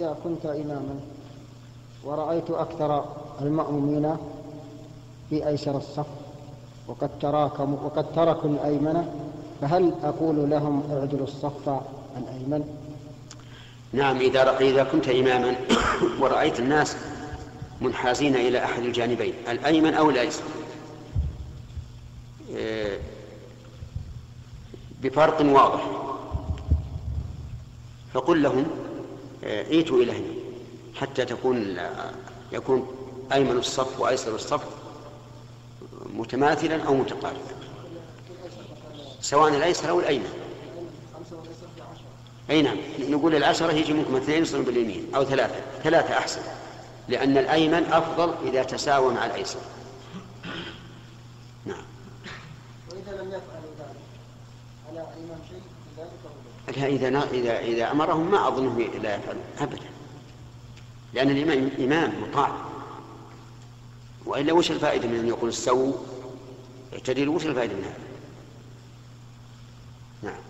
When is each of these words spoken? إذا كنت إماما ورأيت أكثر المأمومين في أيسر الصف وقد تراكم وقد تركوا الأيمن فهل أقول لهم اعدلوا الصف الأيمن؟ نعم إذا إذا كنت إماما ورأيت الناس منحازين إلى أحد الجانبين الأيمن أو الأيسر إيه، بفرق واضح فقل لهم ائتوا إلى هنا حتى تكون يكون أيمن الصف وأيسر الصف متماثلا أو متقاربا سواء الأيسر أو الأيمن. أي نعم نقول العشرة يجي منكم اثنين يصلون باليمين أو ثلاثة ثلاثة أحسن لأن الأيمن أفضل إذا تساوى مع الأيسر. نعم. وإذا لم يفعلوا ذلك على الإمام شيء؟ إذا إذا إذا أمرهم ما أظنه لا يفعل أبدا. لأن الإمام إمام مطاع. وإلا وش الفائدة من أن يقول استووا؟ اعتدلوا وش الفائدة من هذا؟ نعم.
إذا 0.00 0.16
كنت 0.24 0.46
إماما 0.46 1.00
ورأيت 2.04 2.50
أكثر 2.50 3.04
المأمومين 3.40 4.16
في 5.30 5.48
أيسر 5.48 5.76
الصف 5.76 6.06
وقد 6.88 7.10
تراكم 7.20 7.74
وقد 7.84 8.12
تركوا 8.14 8.50
الأيمن 8.50 9.08
فهل 9.60 9.94
أقول 10.04 10.50
لهم 10.50 10.82
اعدلوا 10.92 11.26
الصف 11.26 11.68
الأيمن؟ 12.16 12.64
نعم 13.92 14.16
إذا 14.16 14.58
إذا 14.58 14.84
كنت 14.84 15.08
إماما 15.08 15.54
ورأيت 16.20 16.60
الناس 16.60 16.96
منحازين 17.80 18.36
إلى 18.36 18.64
أحد 18.64 18.82
الجانبين 18.82 19.34
الأيمن 19.48 19.94
أو 19.94 20.10
الأيسر 20.10 20.42
إيه، 22.50 22.98
بفرق 25.02 25.40
واضح 25.40 25.84
فقل 28.14 28.42
لهم 28.42 28.66
ائتوا 29.44 30.02
إلى 30.02 30.12
هنا 30.12 30.34
حتى 30.94 31.24
تكون 31.24 31.78
يكون 32.52 32.88
أيمن 33.32 33.58
الصف 33.58 34.00
وأيسر 34.00 34.34
الصف 34.34 34.64
متماثلا 36.14 36.82
أو 36.82 36.94
متقاربا 36.94 37.54
سواء 39.20 39.48
الأيسر 39.48 39.90
أو 39.90 40.00
الأيمن. 40.00 40.32
أي 42.50 42.62
نعم 42.62 42.76
نقول 42.98 43.34
العشرة 43.34 43.72
يجي 43.72 43.92
منكم 43.92 44.16
اثنين 44.16 44.42
يصلون 44.42 44.64
باليمين 44.64 45.14
أو 45.14 45.24
ثلاثة 45.24 45.54
ثلاثة 45.82 46.18
أحسن 46.18 46.40
لأن 47.08 47.38
الأيمن 47.38 47.84
أفضل 47.84 48.34
إذا 48.48 48.62
تساوى 48.62 49.14
مع 49.14 49.26
الأيسر. 49.26 49.58
نعم. 51.64 51.84
وإذا 52.90 53.22
لم 53.22 53.28
يفعلوا 53.28 53.72
ذلك 53.78 53.96
على 54.88 55.00
الإمام 55.00 55.38
شيء؟ 55.48 55.62
إذا 56.68 57.08
إذا 57.32 57.58
إذا 57.58 57.90
أمرهم 57.90 58.30
ما 58.30 58.48
أظنه 58.48 58.78
لا 58.78 59.16
يفعل 59.16 59.36
أبدا. 59.58 59.90
لأن 61.14 61.30
الإمام 61.30 61.70
إمام 61.78 62.12
مطاع. 62.22 62.52
وإلا 64.26 64.52
وش 64.52 64.70
الفائدة 64.70 65.08
من 65.08 65.18
أن 65.18 65.28
يقول 65.28 65.50
استووا؟ 65.50 65.92
اعتدلوا 66.92 67.34
وش 67.34 67.46
الفائدة 67.46 67.74
من 67.74 67.84
هذا؟ 67.84 67.98
نعم. 70.22 70.42